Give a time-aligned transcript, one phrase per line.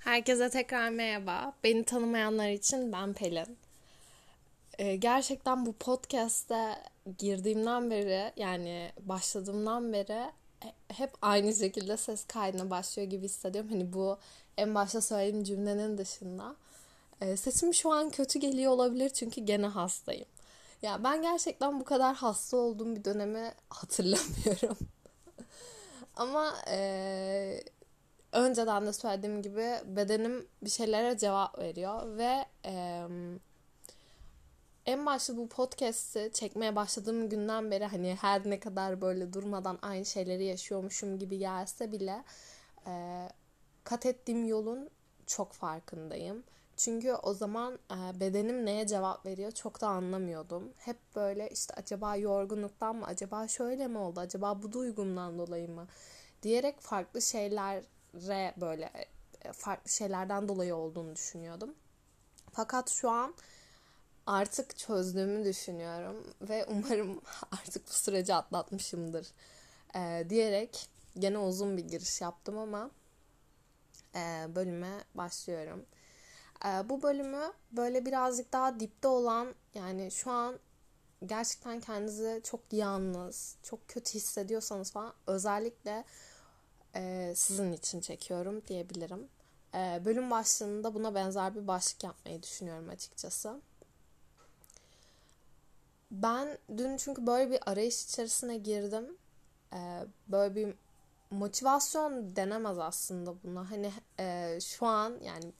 [0.00, 1.52] Herkese tekrar merhaba.
[1.64, 3.58] Beni tanımayanlar için ben Pelin.
[4.78, 6.78] Ee, gerçekten bu podcast'te
[7.18, 10.30] girdiğimden beri yani başladığımdan beri
[10.88, 13.70] hep aynı şekilde ses kaydına başlıyor gibi hissediyorum.
[13.70, 14.18] Hani bu
[14.56, 16.56] en başta söylediğim cümlenin dışında.
[17.20, 20.26] Ee, sesim şu an kötü geliyor olabilir çünkü gene hastayım.
[20.82, 24.78] Ya ben gerçekten bu kadar hasta olduğum bir dönemi hatırlamıyorum.
[26.16, 27.60] Ama e,
[28.32, 33.06] önceden de söylediğim gibi bedenim bir şeylere cevap veriyor ve e,
[34.86, 40.04] en başta bu podcast'i çekmeye başladığım günden beri hani her ne kadar böyle durmadan aynı
[40.04, 42.24] şeyleri yaşıyormuşum gibi gelse bile
[42.86, 43.28] e,
[43.84, 44.90] kat ettiğim yolun
[45.26, 46.44] çok farkındayım.
[46.76, 50.72] Çünkü o zaman e, bedenim neye cevap veriyor çok da anlamıyordum.
[50.76, 55.86] Hep böyle işte acaba yorgunluktan mı, acaba şöyle mi oldu, acaba bu duygumdan dolayı mı
[56.42, 57.82] diyerek farklı şeyler
[58.14, 58.90] re böyle
[59.42, 61.74] e, farklı şeylerden dolayı olduğunu düşünüyordum.
[62.52, 63.34] Fakat şu an
[64.26, 69.26] artık çözdüğümü düşünüyorum ve umarım artık bu süreci atlatmışımdır
[69.94, 72.90] e, diyerek gene uzun bir giriş yaptım ama
[74.14, 75.86] e, bölüme başlıyorum.
[76.64, 80.58] E, bu bölümü böyle birazcık daha dipte olan yani şu an
[81.26, 86.04] gerçekten kendinizi çok yalnız, çok kötü hissediyorsanız falan özellikle
[86.94, 89.28] e, sizin için çekiyorum diyebilirim.
[89.74, 93.60] E, bölüm başlığında buna benzer bir başlık yapmayı düşünüyorum açıkçası.
[96.10, 99.16] Ben dün çünkü böyle bir arayış içerisine girdim.
[99.72, 100.74] E, böyle bir
[101.30, 103.70] motivasyon denemez aslında buna.
[103.70, 105.52] Hani e, şu an yani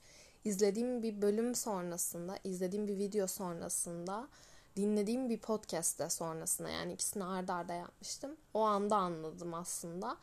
[0.45, 4.27] izlediğim bir bölüm sonrasında, izlediğim bir video sonrasında,
[4.75, 8.37] dinlediğim bir podcast'te sonrasında yani ikisini ardarda arda yapmıştım.
[8.53, 10.17] O anda anladım aslında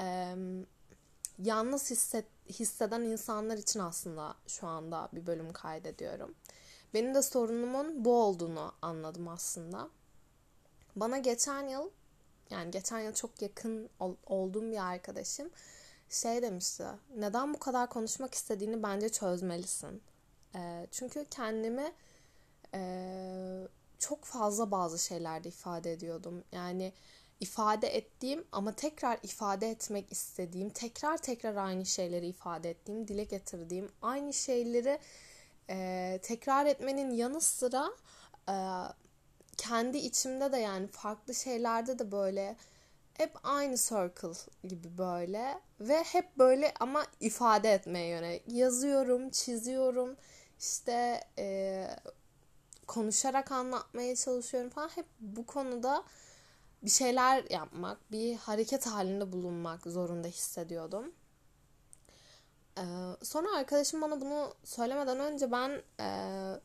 [0.00, 0.34] e,
[1.38, 6.34] yalnız hisset, hisseden insanlar için aslında şu anda bir bölüm kaydediyorum.
[6.94, 9.88] Benim de sorunumun bu olduğunu anladım aslında.
[10.96, 11.90] Bana geçen yıl
[12.50, 15.50] yani geçen yıl çok yakın ol, olduğum bir arkadaşım
[16.10, 16.84] şey demişti.
[17.16, 20.02] Neden bu kadar konuşmak istediğini bence çözmelisin.
[20.54, 21.92] E, çünkü kendimi
[22.74, 26.44] e, çok fazla bazı şeylerde ifade ediyordum.
[26.52, 26.92] Yani
[27.40, 33.92] ifade ettiğim ama tekrar ifade etmek istediğim, tekrar tekrar aynı şeyleri ifade ettiğim, dile getirdiğim,
[34.02, 34.98] aynı şeyleri
[35.70, 37.88] e, tekrar etmenin yanı sıra
[38.48, 38.56] e,
[39.56, 42.56] kendi içimde de yani farklı şeylerde de böyle
[43.14, 48.42] hep aynı circle gibi böyle ve hep böyle ama ifade etmeye yönelik.
[48.48, 50.16] Yazıyorum, çiziyorum,
[50.58, 51.86] işte e,
[52.86, 54.88] konuşarak anlatmaya çalışıyorum falan.
[54.88, 56.04] Hep bu konuda
[56.82, 61.12] bir şeyler yapmak, bir hareket halinde bulunmak zorunda hissediyordum.
[62.78, 62.82] Ee,
[63.22, 66.04] sonra arkadaşım bana bunu söylemeden önce ben e,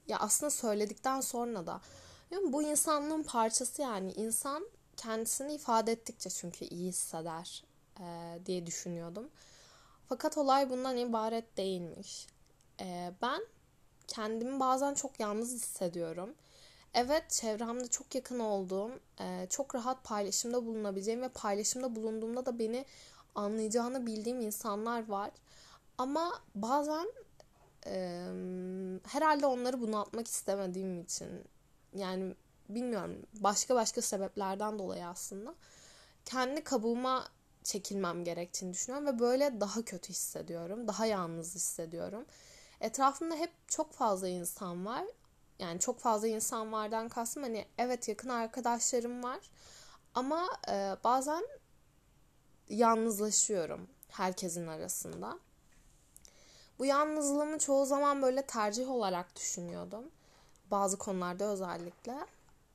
[0.07, 1.81] ya aslında söyledikten sonra da
[2.43, 7.63] bu insanlığın parçası yani insan kendisini ifade ettikçe çünkü iyi hisseder
[7.99, 9.29] e, diye düşünüyordum.
[10.09, 12.27] Fakat olay bundan ibaret değilmiş.
[12.79, 13.41] E, ben
[14.07, 16.35] kendimi bazen çok yalnız hissediyorum
[16.93, 22.85] Evet çevremde çok yakın olduğum, e, çok rahat paylaşımda bulunabileceğim ve paylaşımda bulunduğumda da beni
[23.35, 25.31] anlayacağını bildiğim insanlar var.
[25.97, 27.07] Ama bazen
[27.85, 28.27] e,
[29.07, 31.27] herhalde onları bunaltmak istemediğim için
[31.95, 32.35] yani
[32.69, 35.55] bilmiyorum başka başka sebeplerden dolayı aslında
[36.25, 37.27] kendi kabuğuma
[37.63, 40.87] çekilmem gerektiğini düşünüyorum ve böyle daha kötü hissediyorum.
[40.87, 42.25] Daha yalnız hissediyorum.
[42.81, 45.05] Etrafımda hep çok fazla insan var
[45.59, 49.39] yani çok fazla insan vardan kastım hani evet yakın arkadaşlarım var
[50.15, 51.43] ama e, bazen
[52.69, 55.39] yalnızlaşıyorum herkesin arasında.
[56.79, 60.11] Bu yalnızlığımı çoğu zaman böyle tercih olarak düşünüyordum.
[60.71, 62.25] Bazı konularda özellikle.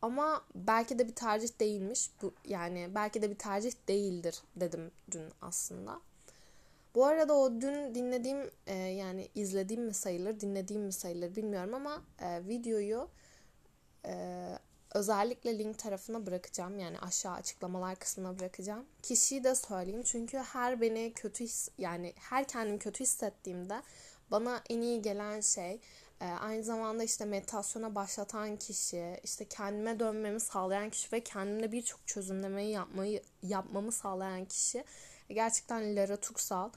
[0.02, 2.10] Ama belki de bir tercih değilmiş.
[2.22, 6.00] Bu yani belki de bir tercih değildir dedim dün aslında.
[6.94, 12.02] Bu arada o dün dinlediğim e, yani izlediğim mi sayılır, dinlediğim mi sayılır bilmiyorum ama
[12.20, 13.08] e, videoyu
[14.06, 14.44] e,
[14.94, 16.78] özellikle link tarafına bırakacağım.
[16.78, 18.84] Yani aşağı açıklamalar kısmına bırakacağım.
[19.02, 23.82] Kişiyi de söyleyeyim çünkü her beni kötü his yani her kendimi kötü hissettiğimde
[24.30, 25.80] bana en iyi gelen şey
[26.20, 32.06] e, aynı zamanda işte meditasyona başlatan kişi, işte kendime dönmemi sağlayan kişi ve kendimde birçok
[32.06, 34.84] çözümlemeyi yapmayı yapmamı sağlayan kişi
[35.28, 36.70] Gerçekten Lara Tuksal.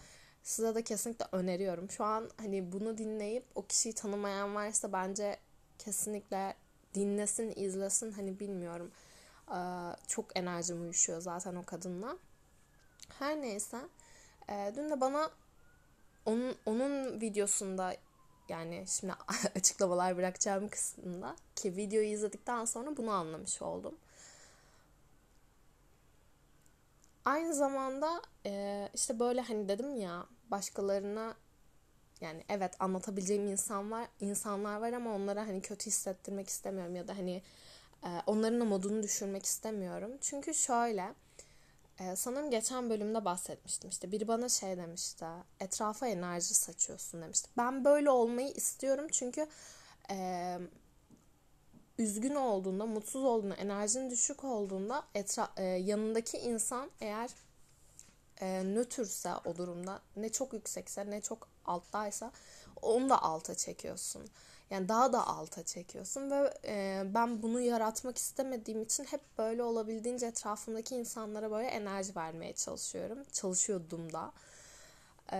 [0.43, 1.91] Size de kesinlikle öneriyorum.
[1.91, 5.37] Şu an hani bunu dinleyip o kişiyi tanımayan varsa bence
[5.77, 6.55] kesinlikle
[6.93, 8.11] dinlesin, izlesin.
[8.11, 8.91] Hani bilmiyorum.
[10.07, 12.17] Çok enerjim uyuşuyor zaten o kadınla.
[13.19, 13.77] Her neyse.
[14.49, 15.31] Dün de bana
[16.25, 17.95] onun, onun videosunda
[18.49, 19.13] yani şimdi
[19.55, 23.95] açıklamalar bırakacağım kısmında ki videoyu izledikten sonra bunu anlamış oldum.
[27.25, 31.35] Aynı zamanda e, işte böyle hani dedim ya başkalarına
[32.21, 37.17] yani evet anlatabileceğim insan var, insanlar var ama onlara hani kötü hissettirmek istemiyorum ya da
[37.17, 37.41] hani
[38.03, 40.11] e, onların modunu düşürmek istemiyorum.
[40.21, 41.13] Çünkü şöyle
[41.99, 45.25] e, sanırım geçen bölümde bahsetmiştim işte biri bana şey demişti
[45.59, 47.49] etrafa enerji saçıyorsun demişti.
[47.57, 49.47] Ben böyle olmayı istiyorum çünkü
[52.01, 57.29] üzgün olduğunda, mutsuz olduğunda, enerjin düşük olduğunda etra e, yanındaki insan eğer
[58.41, 62.31] e, nötrse o durumda ne çok yüksekse ne çok alttaysa
[62.81, 64.29] onu da alta çekiyorsun.
[64.69, 70.25] Yani daha da alta çekiyorsun ve e, ben bunu yaratmak istemediğim için hep böyle olabildiğince
[70.25, 73.17] etrafımdaki insanlara böyle enerji vermeye çalışıyorum.
[73.33, 74.31] Çalışıyordum da.
[75.33, 75.39] E,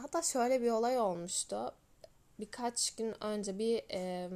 [0.00, 1.72] hatta şöyle bir olay olmuştu.
[2.40, 4.30] Birkaç gün önce bir e,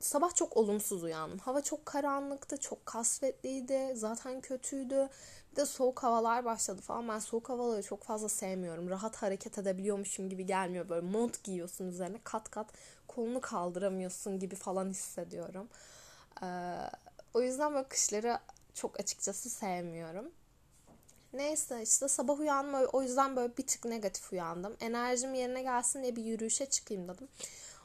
[0.00, 1.38] sabah çok olumsuz uyandım.
[1.38, 5.08] Hava çok karanlıktı, çok kasvetliydi, zaten kötüydü.
[5.52, 7.08] Bir de soğuk havalar başladı falan.
[7.08, 8.90] Ben soğuk havaları çok fazla sevmiyorum.
[8.90, 10.88] Rahat hareket edebiliyormuşum gibi gelmiyor.
[10.88, 12.66] Böyle mont giyiyorsun üzerine kat kat
[13.08, 15.68] kolunu kaldıramıyorsun gibi falan hissediyorum.
[16.42, 16.76] Ee,
[17.34, 18.38] o yüzden böyle kışları
[18.74, 20.30] çok açıkçası sevmiyorum.
[21.32, 24.76] Neyse işte sabah uyandım o yüzden böyle bir tık negatif uyandım.
[24.80, 27.28] Enerjim yerine gelsin diye bir yürüyüşe çıkayım dedim.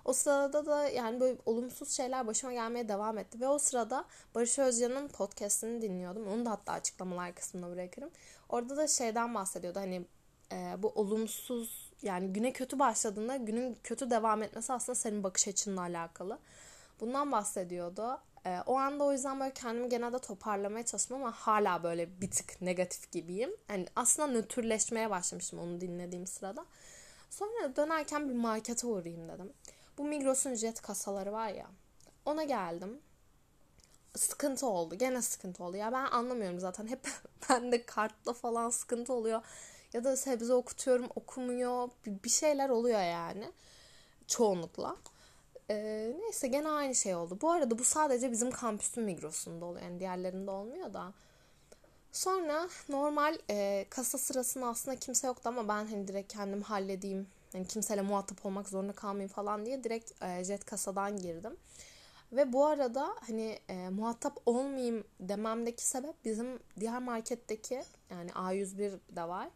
[0.06, 3.42] O sırada da yani böyle olumsuz şeyler başıma gelmeye devam etti.
[3.42, 4.06] Ve o sırada
[4.36, 6.28] Barış Özcan'ın podcastini dinliyordum.
[6.28, 8.10] Onu da hatta açıklamalar kısmına bırakırım.
[8.50, 9.80] Orada da şeyden bahsediyordu.
[9.80, 10.06] Hani
[10.52, 15.82] e, bu olumsuz yani güne kötü başladığında günün kötü devam etmesi aslında senin bakış açınla
[15.82, 16.40] alakalı.
[17.00, 18.20] Bundan bahsediyordu.
[18.46, 22.62] E, o anda o yüzden böyle kendimi genelde toparlamaya çalıştım ama hala böyle bir tık
[22.62, 23.52] negatif gibiyim.
[23.70, 26.66] Yani aslında nötrleşmeye başlamıştım onu dinlediğim sırada.
[27.30, 29.54] Sonra dönerken bir markete uğrayayım dedim.
[29.98, 31.68] Bu Migros'un jet kasaları var ya.
[32.26, 33.00] Ona geldim.
[34.16, 34.96] Sıkıntı oldu.
[34.96, 35.78] Gene sıkıntı oldu.
[35.78, 36.88] Ya ben anlamıyorum zaten.
[36.88, 37.08] Hep
[37.50, 39.42] bende kartla falan sıkıntı oluyor.
[39.94, 41.90] Ya da sebze okutuyorum okumuyor.
[42.06, 43.52] Bir şeyler oluyor yani.
[44.28, 44.98] Çoğunlukla.
[45.70, 47.38] Ee, neyse gene aynı şey oldu.
[47.42, 49.86] Bu arada bu sadece bizim kampüsün Migros'unda oluyor.
[49.86, 51.14] Yani diğerlerinde olmuyor da.
[52.12, 57.68] Sonra normal e, kasa sırasında aslında kimse yoktu ama ben hani direkt kendim halledeyim yani
[57.68, 61.58] kimseyle muhatap olmak zorunda kalmayayım falan diye direkt e, jet kasadan girdim.
[62.32, 69.28] Ve bu arada hani e, muhatap olmayayım dememdeki sebep bizim diğer marketteki yani A101 de
[69.28, 69.50] var.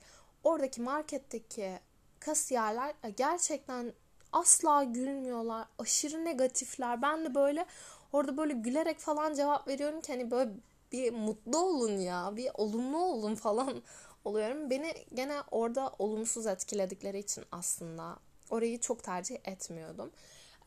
[0.44, 1.79] Oradaki marketteki
[2.19, 3.94] kasiyerler e, gerçekten
[4.31, 5.67] asla gülmüyorlar.
[5.79, 7.01] Aşırı negatifler.
[7.01, 7.65] Ben de böyle
[8.13, 10.51] orada böyle gülerek falan cevap veriyorum ki hani böyle
[10.91, 13.81] bir mutlu olun ya, bir olumlu olun falan
[14.27, 14.69] oluyorum.
[14.69, 18.18] Beni gene orada olumsuz etkiledikleri için aslında
[18.50, 20.12] orayı çok tercih etmiyordum.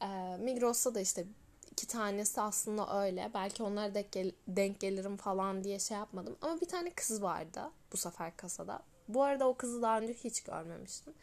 [0.02, 1.24] Ee, Migros'ta da işte
[1.70, 3.30] iki tanesi aslında öyle.
[3.34, 6.36] Belki onlara denk, gel- denk gelirim falan diye şey yapmadım.
[6.42, 7.60] Ama bir tane kız vardı
[7.92, 8.82] bu sefer kasada.
[9.08, 11.14] Bu arada o kızı daha önce hiç görmemiştim.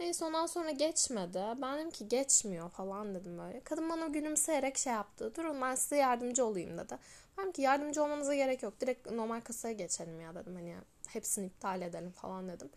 [0.00, 1.42] Neyse ondan sonra geçmedi.
[1.62, 3.60] Ben dedim ki geçmiyor falan dedim böyle.
[3.60, 5.34] Kadın bana gülümseyerek şey yaptı.
[5.34, 6.98] Durun ben size yardımcı olayım dedi.
[7.38, 8.80] Ben ki yardımcı olmanıza gerek yok.
[8.80, 10.54] Direkt normal kasaya geçelim ya dedim.
[10.54, 10.74] Hani
[11.08, 12.70] hepsini iptal edelim falan dedim.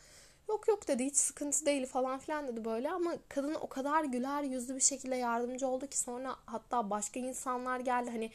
[0.50, 4.44] Yok yok dedi hiç sıkıntı değil falan filan dedi böyle ama kadın o kadar güler
[4.44, 8.32] yüzlü bir şekilde yardımcı oldu ki sonra hatta başka insanlar geldi hani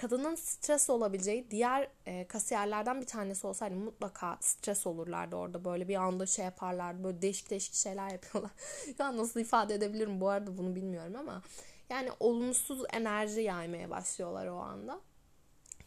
[0.00, 5.94] kadının stres olabileceği diğer e, kasiyerlerden bir tanesi olsaydı mutlaka stres olurlardı orada böyle bir
[5.94, 8.50] anda şey yaparlardı böyle değişik değişik şeyler yapıyorlar.
[8.98, 11.42] ya nasıl ifade edebilirim bu arada bunu bilmiyorum ama
[11.90, 15.00] yani olumsuz enerji yaymaya başlıyorlar o anda.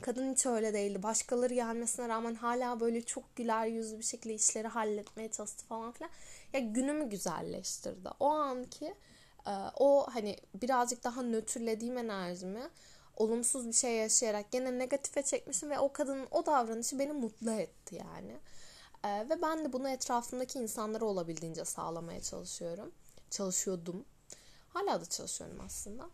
[0.02, 1.04] Kadın hiç öyle değildi.
[1.04, 6.12] Başkaları gelmesine rağmen hala böyle çok güler yüzlü bir şekilde işleri halletmeye çalıştı falan filan.
[6.54, 8.10] Ya günümü güzelleştirdi.
[8.20, 8.96] O anki
[9.48, 12.70] e, o hani birazcık daha nötrlediğim enerjimi
[13.22, 17.96] olumsuz bir şey yaşayarak gene negatife çekmişim ve o kadının o davranışı beni mutlu etti
[17.96, 18.40] yani.
[19.04, 22.92] E, ve ben de bunu etrafımdaki insanlara olabildiğince sağlamaya çalışıyorum.
[23.30, 24.06] Çalışıyordum.
[24.70, 26.10] Hala da çalışıyorum aslında.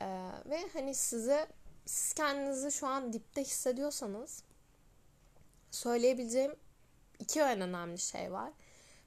[0.00, 0.06] E,
[0.50, 1.46] ve hani size
[1.86, 4.42] siz kendinizi şu an dipte hissediyorsanız
[5.70, 6.56] söyleyebileceğim
[7.18, 8.52] iki en önemli şey var.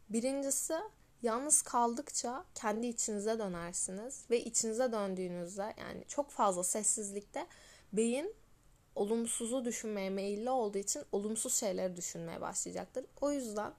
[0.09, 0.75] Birincisi
[1.21, 7.47] yalnız kaldıkça kendi içinize dönersiniz ve içinize döndüğünüzde yani çok fazla sessizlikte
[7.93, 8.33] beyin
[8.95, 13.05] olumsuzu düşünmeye meyilli olduğu için olumsuz şeyleri düşünmeye başlayacaktır.
[13.21, 13.73] O yüzden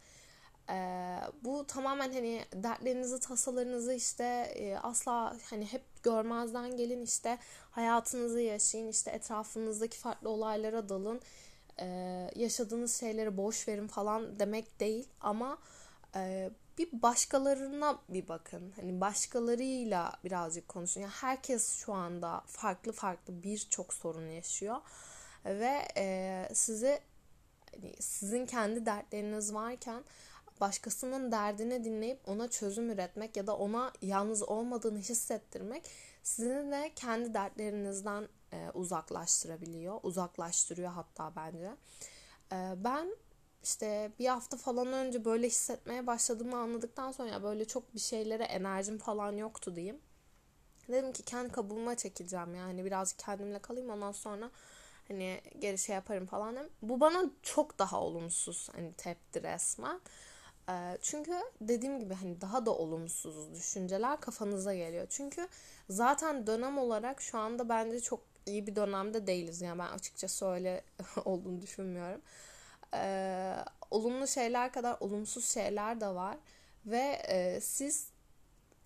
[0.71, 7.39] ee, bu tamamen hani dertlerinizi, tasalarınızı işte e, asla hani hep görmezden gelin işte
[7.71, 11.21] hayatınızı yaşayın işte etrafınızdaki farklı olaylara dalın
[11.81, 15.59] ee, yaşadığınız şeyleri boş verin falan demek değil ama
[16.17, 16.51] e,
[16.83, 18.73] bir başkalarına bir bakın.
[18.77, 21.01] Hani başkalarıyla birazcık konuşun.
[21.01, 24.77] Yani herkes şu anda farklı farklı birçok sorun yaşıyor
[25.45, 27.01] ve e, sizi
[27.75, 30.05] hani sizin kendi dertleriniz varken
[30.61, 35.85] başkasının derdini dinleyip ona çözüm üretmek ya da ona yalnız olmadığını hissettirmek
[36.23, 40.01] sizi de kendi dertlerinizden e, uzaklaştırabiliyor.
[40.03, 41.71] Uzaklaştırıyor hatta bence.
[42.53, 43.17] E, ben
[43.63, 48.45] işte bir hafta falan önce böyle hissetmeye başladığımı anladıktan sonra ya böyle çok bir şeylere
[48.45, 50.01] enerjim falan yoktu diyeyim.
[50.89, 54.51] Dedim ki kendi kabuğuma çekeceğim yani birazcık kendimle kalayım ondan sonra
[55.09, 56.71] hani geri şey yaparım falan.
[56.83, 60.01] Bu bana çok daha olumsuz hani tepti resmen.
[61.03, 65.07] Çünkü dediğim gibi hani daha da olumsuz düşünceler kafanıza geliyor.
[65.11, 65.49] Çünkü
[65.89, 69.61] zaten dönem olarak şu anda bence çok iyi bir dönemde değiliz.
[69.61, 70.85] Yani ben açıkçası öyle
[71.25, 72.21] olduğunu düşünmüyorum.
[72.95, 73.57] Ee,
[73.91, 76.37] olumlu şeyler kadar olumsuz şeyler de var.
[76.87, 78.09] Ve e, siz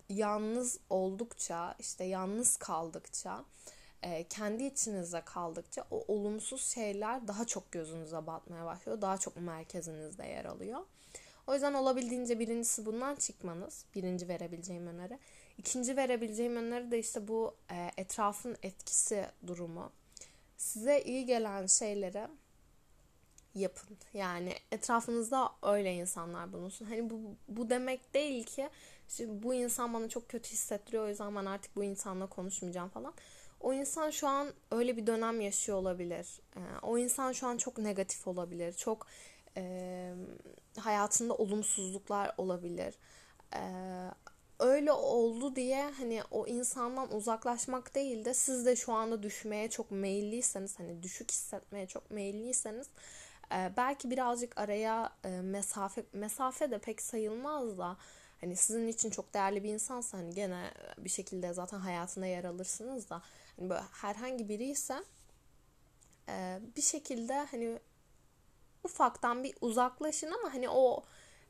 [0.09, 3.45] yalnız oldukça, işte yalnız kaldıkça,
[4.03, 9.01] e, kendi içinizde kaldıkça o olumsuz şeyler daha çok gözünüze batmaya başlıyor.
[9.01, 10.81] Daha çok merkezinizde yer alıyor.
[11.47, 13.85] O yüzden olabildiğince birincisi bundan çıkmanız.
[13.95, 15.19] Birinci verebileceğim öneri.
[15.57, 19.91] İkinci verebileceğim öneri de işte bu e, etrafın etkisi durumu.
[20.57, 22.27] Size iyi gelen şeyleri
[23.55, 23.97] yapın.
[24.13, 26.85] Yani etrafınızda öyle insanlar bulunsun.
[26.85, 28.69] Hani bu, bu demek değil ki
[29.09, 33.13] işte bu insan bana çok kötü hissettiriyor o yüzden ben artık bu insanla konuşmayacağım falan.
[33.59, 36.41] O insan şu an öyle bir dönem yaşıyor olabilir.
[36.55, 38.73] Ee, o insan şu an çok negatif olabilir.
[38.73, 39.07] Çok
[39.57, 40.13] e,
[40.79, 42.95] hayatında olumsuzluklar olabilir.
[43.55, 43.61] E,
[44.59, 49.91] öyle oldu diye hani o insandan uzaklaşmak değil de siz de şu anda düşmeye çok
[49.91, 52.87] meyilliyseniz hani düşük hissetmeye çok meyilliyseniz
[53.51, 57.97] e, belki birazcık araya e, mesafe mesafe de pek sayılmaz da
[58.41, 63.09] hani sizin için çok değerli bir insansa hani gene bir şekilde zaten hayatına yer alırsınız
[63.09, 63.21] da
[63.59, 65.03] hani böyle herhangi biri ise
[66.29, 67.79] e, bir şekilde hani
[68.83, 71.03] ufaktan bir uzaklaşın ama hani o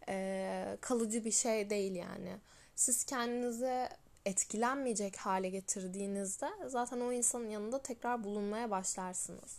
[0.09, 2.37] e, kalıcı bir şey değil yani.
[2.75, 3.89] Siz kendinize
[4.25, 9.57] etkilenmeyecek hale getirdiğinizde zaten o insanın yanında tekrar bulunmaya başlarsınız.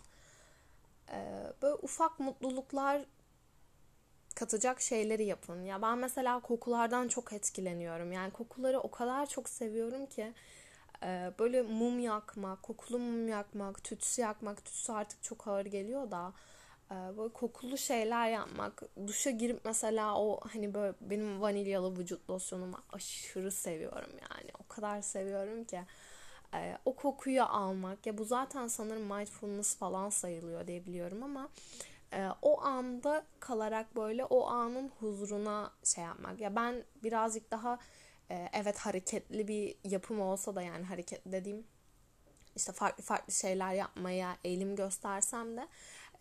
[1.13, 1.19] E,
[1.63, 3.03] böyle ufak mutluluklar
[4.35, 5.65] katacak şeyleri yapın.
[5.65, 8.13] Ya ben mesela kokulardan çok etkileniyorum.
[8.13, 10.33] Yani kokuları o kadar çok seviyorum ki
[11.05, 16.33] e, böyle mum yakmak, kokulu mum yakmak, tütsü yakmak, tütsü artık çok ağır geliyor da
[16.93, 18.83] ee, böyle kokulu şeyler yapmak.
[19.07, 24.51] Duşa girip mesela o hani böyle benim vanilyalı vücut losyonumu aşırı seviyorum yani.
[24.65, 25.81] O kadar seviyorum ki.
[26.55, 31.49] Ee, o kokuyu almak ya bu zaten sanırım mindfulness falan sayılıyor diye biliyorum ama
[32.13, 36.41] e, o anda kalarak böyle o anın huzuruna şey yapmak.
[36.41, 37.79] Ya ben birazcık daha
[38.31, 41.65] e, evet hareketli bir yapım olsa da yani hareket dediğim
[42.57, 45.69] işte farklı farklı şeyler yapmaya eğilim göstersem de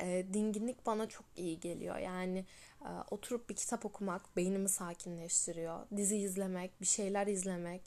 [0.01, 1.97] e, dinginlik bana çok iyi geliyor.
[1.97, 2.45] Yani
[2.81, 5.79] e, oturup bir kitap okumak beynimi sakinleştiriyor.
[5.97, 7.81] Dizi izlemek, bir şeyler izlemek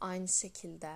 [0.00, 0.92] aynı şekilde.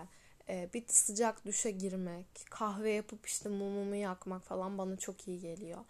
[0.48, 5.80] E, bir sıcak duşa girmek, kahve yapıp işte mumumu yakmak falan bana çok iyi geliyor.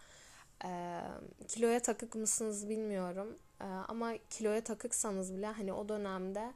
[0.65, 1.01] E,
[1.49, 3.39] kiloya takık mısınız bilmiyorum.
[3.61, 6.53] E, ama kiloya takıksanız bile hani o dönemde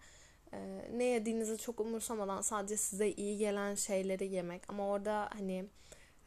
[0.92, 4.62] ne yediğinizi çok umursamadan sadece size iyi gelen şeyleri yemek.
[4.68, 5.66] Ama orada hani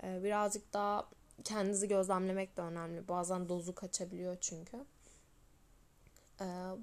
[0.03, 1.09] birazcık daha
[1.43, 3.07] kendinizi gözlemlemek de önemli.
[3.07, 4.77] Bazen dozu kaçabiliyor çünkü.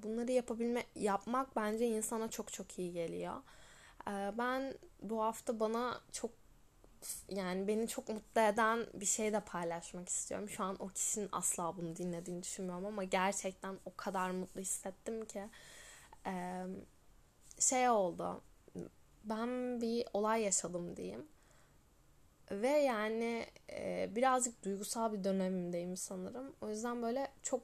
[0.03, 3.35] Bunları yapabilme yapmak bence insana çok çok iyi geliyor.
[4.07, 6.31] Ee, ben bu hafta bana çok
[7.29, 10.49] yani beni çok mutlu eden bir şey de paylaşmak istiyorum.
[10.49, 15.43] Şu an o kişinin asla bunu dinlediğini düşünmüyorum ama gerçekten o kadar mutlu hissettim ki
[17.59, 18.41] şey oldu.
[19.23, 21.27] Ben bir olay yaşadım diyeyim
[22.51, 26.53] ve yani e, birazcık duygusal bir dönemimdeyim sanırım.
[26.61, 27.61] O yüzden böyle çok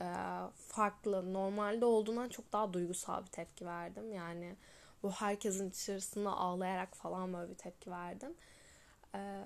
[0.00, 0.08] e,
[0.56, 4.12] farklı, normalde olduğundan çok daha duygusal bir tepki verdim.
[4.12, 4.56] Yani
[5.04, 8.34] bu herkesin içerisinde ağlayarak falan böyle bir tepki verdim.
[9.14, 9.42] E,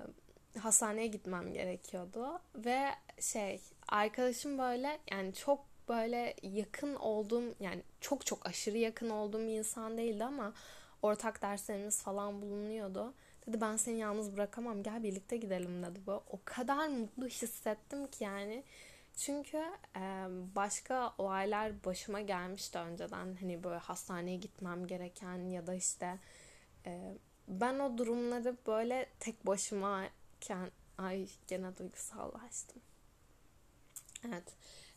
[0.58, 2.88] hastaneye gitmem gerekiyordu ve
[3.20, 9.58] şey arkadaşım böyle yani çok böyle yakın olduğum yani çok çok aşırı yakın olduğum bir
[9.58, 10.52] insan değildi ama
[11.02, 13.14] ortak derslerimiz falan bulunuyordu.
[13.46, 16.00] Dedi ben seni yalnız bırakamam gel birlikte gidelim dedi.
[16.06, 18.64] bu o kadar mutlu hissettim ki yani.
[19.18, 19.56] Çünkü
[19.96, 23.36] e, başka olaylar başıma gelmişti önceden.
[23.40, 26.18] Hani böyle hastaneye gitmem gereken ya da işte
[26.86, 27.14] e,
[27.48, 32.82] ben o durumları böyle tek başımayken ay gene duygusallaştım.
[34.28, 34.54] Evet.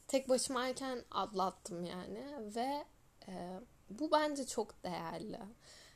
[0.08, 2.86] tek başımayken atlattım yani ve
[3.28, 3.60] e,
[3.90, 5.40] bu bence çok değerli.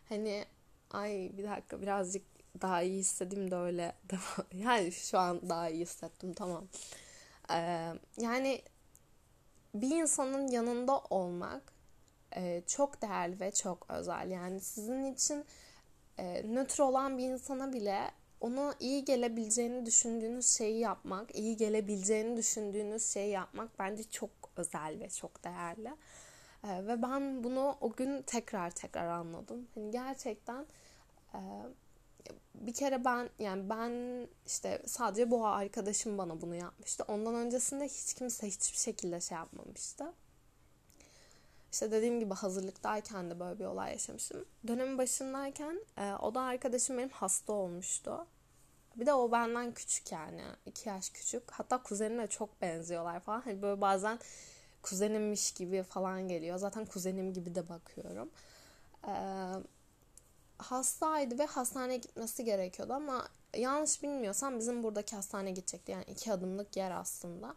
[0.09, 0.45] Hani
[0.91, 2.25] ay bir dakika birazcık
[2.61, 3.95] daha iyi hissedeyim de öyle
[4.53, 6.67] yani şu an daha iyi hissettim tamam.
[8.17, 8.61] Yani
[9.73, 11.73] bir insanın yanında olmak
[12.67, 14.31] çok değerli ve çok özel.
[14.31, 15.45] Yani sizin için
[16.43, 18.11] nötr olan bir insana bile
[18.41, 25.09] ona iyi gelebileceğini düşündüğünüz şeyi yapmak, iyi gelebileceğini düşündüğünüz şeyi yapmak bence çok özel ve
[25.09, 25.91] çok değerli.
[26.63, 29.67] Ve ben bunu o gün tekrar tekrar anladım.
[29.75, 30.65] Hani gerçekten
[32.55, 33.91] bir kere ben yani ben
[34.45, 37.05] işte sadece bu arkadaşım bana bunu yapmıştı.
[37.07, 40.13] Ondan öncesinde hiç kimse hiçbir şekilde şey yapmamıştı.
[41.71, 44.45] İşte dediğim gibi hazırlıktayken de böyle bir olay yaşamıştım.
[44.67, 48.25] Dönemin başındayken e, o da arkadaşım benim hasta olmuştu.
[48.95, 50.41] Bir de o benden küçük yani.
[50.65, 51.51] iki yaş küçük.
[51.51, 53.41] Hatta kuzenime çok benziyorlar falan.
[53.41, 54.19] Hani böyle bazen
[54.81, 56.57] kuzenimmiş gibi falan geliyor.
[56.57, 58.29] Zaten kuzenim gibi de bakıyorum.
[59.07, 59.11] Ee,
[60.57, 65.91] hastaydı ve hastaneye gitmesi gerekiyordu ama yanlış bilmiyorsam bizim buradaki hastaneye gidecekti.
[65.91, 67.55] Yani iki adımlık yer aslında.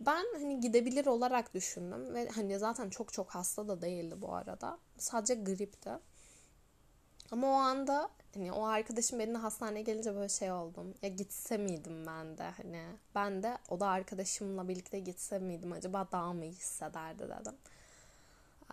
[0.00, 4.78] Ben hani gidebilir olarak düşündüm ve hani zaten çok çok hasta da değildi bu arada.
[4.98, 5.90] Sadece gripti.
[7.30, 10.94] Ama o anda hani o arkadaşım benimle hastaneye gelince böyle şey oldum.
[11.02, 12.82] Ya gitse miydim ben de hani
[13.14, 17.54] ben de o da arkadaşımla birlikte gitse miydim acaba daha mı hissederdi dedim.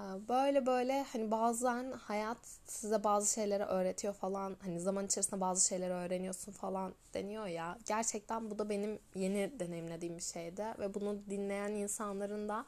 [0.03, 5.93] Böyle böyle hani bazen hayat size bazı şeyleri öğretiyor falan hani zaman içerisinde bazı şeyleri
[5.93, 7.77] öğreniyorsun falan deniyor ya.
[7.85, 12.65] Gerçekten bu da benim yeni deneyimlediğim bir şeydi ve bunu dinleyen insanların da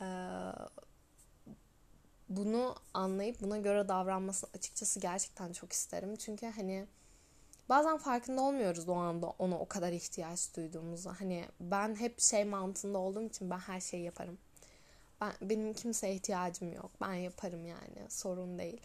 [0.00, 0.06] e,
[2.28, 6.16] bunu anlayıp buna göre davranmasını açıkçası gerçekten çok isterim.
[6.16, 6.86] Çünkü hani
[7.68, 12.98] bazen farkında olmuyoruz o anda ona o kadar ihtiyaç duyduğumuzu hani ben hep şey mantığında
[12.98, 14.38] olduğum için ben her şeyi yaparım
[15.20, 16.90] ben, benim kimseye ihtiyacım yok.
[17.00, 18.10] Ben yaparım yani.
[18.10, 18.80] Sorun değil.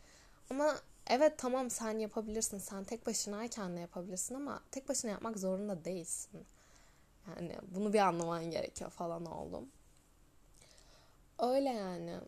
[0.49, 0.75] Ama
[1.07, 2.57] evet tamam sen yapabilirsin.
[2.57, 6.45] Sen tek başınayken de yapabilirsin ama tek başına yapmak zorunda değilsin.
[7.27, 9.69] Yani bunu bir anlaman gerekiyor falan oldum.
[11.39, 12.19] Öyle yani.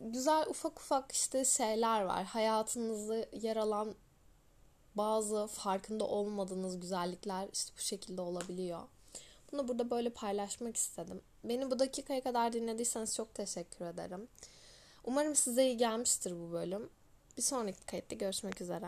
[0.00, 2.24] Güzel ufak ufak işte şeyler var.
[2.24, 3.94] Hayatınızda yer alan
[4.94, 8.80] bazı farkında olmadığınız güzellikler işte bu şekilde olabiliyor.
[9.52, 11.20] Bunu burada böyle paylaşmak istedim.
[11.44, 14.28] Beni bu dakikaya kadar dinlediyseniz çok teşekkür ederim.
[15.04, 16.90] Umarım size iyi gelmiştir bu bölüm.
[17.36, 18.86] Bir sonraki kayıtta görüşmek üzere.